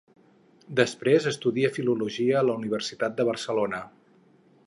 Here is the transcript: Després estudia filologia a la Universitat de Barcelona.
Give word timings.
Després 0.79 1.27
estudia 1.31 1.71
filologia 1.75 2.39
a 2.41 2.43
la 2.47 2.57
Universitat 2.61 3.17
de 3.21 3.27
Barcelona. 3.31 3.83